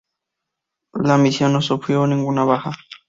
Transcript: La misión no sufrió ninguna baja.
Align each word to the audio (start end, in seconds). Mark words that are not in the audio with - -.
La 0.93 1.19
misión 1.19 1.53
no 1.53 1.61
sufrió 1.61 2.07
ninguna 2.07 2.43
baja. 2.43 2.71